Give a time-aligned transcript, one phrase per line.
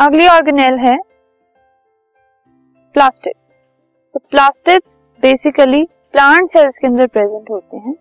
[0.00, 0.96] अगली ऑर्गेनेल है
[2.94, 3.32] प्लास्टिड
[4.14, 5.82] तो प्लास्टिड्स बेसिकली
[6.12, 7.94] प्लांट सेल्स के अंदर प्रेजेंट होते हैं.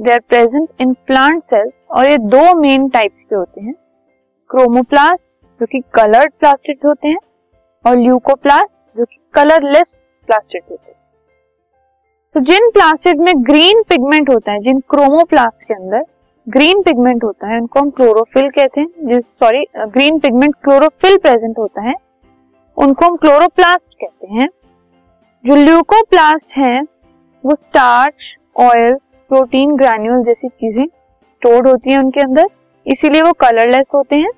[0.00, 3.74] They are present in plant cells और ये दो मेन टाइप्स के होते हैं.
[4.50, 5.22] क्रोमोप्लास्ट
[5.60, 7.18] जो कि कलर्ड प्लास्टिड होते हैं,
[7.84, 10.98] और ल्यूकोप्लास्ट जो कि कलरलेस प्लास्टिड होते हैं.
[12.34, 16.04] तो जिन प्लास्टिड में ग्रीन पिगमेंट होता है, जिन क्रोमोप्लास्ट के अंदर
[16.48, 21.58] ग्रीन पिगमेंट होता है, उनको हम क्लोरोफिल कहते हैं, जिस sorry green pigment chlorophyll present
[21.58, 21.94] होता है,
[22.76, 24.48] उनको हम क्लोरोप्लास्ट कहते हैं।
[25.44, 26.80] जो ल्यूकोप्लास्ट है,
[27.44, 32.46] वो स्टार्च ऑयल्स प्रोटीन ग्रैन्यूल जैसी चीज़ें स्टोर्ड होती हैं उनके अंदर,
[32.86, 34.30] इसीलिए वो कलरलेस होते हैं।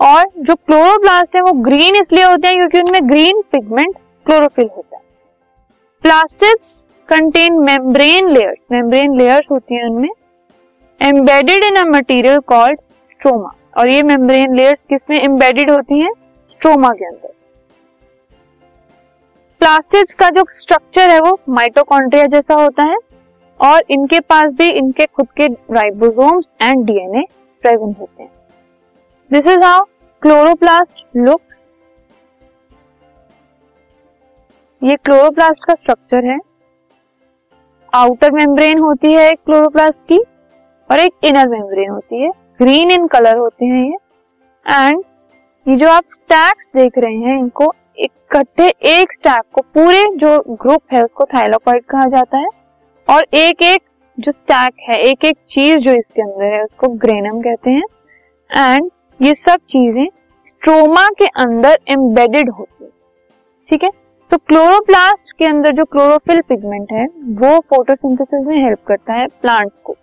[0.00, 3.96] और जो क्लोरोप्लास्ट है, वो ग्रीन इसलिए होते हैं क्योंकि उनमें ग्रीन पिगमेंट
[4.26, 5.02] क्लोरोफिल होता है।
[6.02, 10.08] Plastids contain membrane layers membrane layers होती हैं उनमें।
[11.00, 16.12] Embedded in a material called stroma और ये मेम्ब्रेन लेयर्स किसमें एम्बेडेड होती हैं?
[16.50, 17.32] स्ट्रोमा के अंदर।
[19.60, 22.96] प्लास्टिड्स का जो स्ट्रक्चर है वो माइटोकॉन्ड्रिया जैसा होता है
[23.60, 27.24] और इनके पास भी इनके खुद के राइबोसोम्स एंड डीएनए
[27.64, 28.30] प्रेजेंट होते हैं।
[29.30, 29.84] This is how
[30.22, 31.40] chloroplast look
[34.82, 36.38] ये क्लोरोप्लास्ट का स्ट्रक्चर है।
[37.92, 40.18] आउटर मेम्ब्रेन होती है क्लोरोप्लास्ट की।
[40.90, 43.96] और एक इनर मेम्ब्रेन होती है। ग्रीन इन कलर होते हैं ये।
[44.86, 45.02] एंड
[45.68, 50.82] ये जो आप स्टैक्स देख रहे हैं, इनको इकट्ठे एक स्टैक को पूरे जो ग्रुप
[50.92, 52.46] है, उसको थाइलोकॉइड कहा जाता है।
[53.10, 53.82] और एक एक
[54.20, 57.82] जो स्टैक है एक एक चीज़ जो इसके अंदर है, उसको ग्रेनम कहते हैं।
[58.74, 58.90] एंड
[59.22, 60.06] ये सब चीज़ें
[60.46, 62.90] स्ट्रोमा के अंदर एम्बेडेड होती है।
[63.70, 63.90] ठीक है?
[64.30, 69.76] तो क्लोरोप्लास्ट के अंदर जो क्लोरोफिल पिगमेंट है, वो फोटोसिंथेसिस में हेल्प करता है प्लांट्स
[69.84, 69.96] को।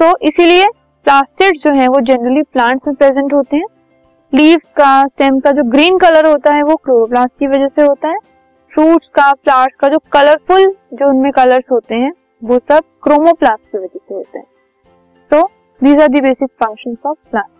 [0.00, 0.66] सो so, इसीलिए
[1.06, 3.66] प्लास्टिड जो है वो जनरली प्लांट्स में प्रेजेंट होते हैं।
[4.32, 8.08] लीव्स का स्टेम का जो ग्रीन कलर होता है वो क्लोरोप्लास्ट की वजह से होता
[8.08, 8.18] है।
[8.72, 12.12] फ्रूट्स का फ्लावर्स का जो कलरफुल जो उनमें कलर्स होते हैं
[12.44, 14.46] वो सब क्रोमोप्लास्ट की वजह से होते हैं।
[15.30, 15.42] तो
[15.80, 17.59] these are the basic functions of plastic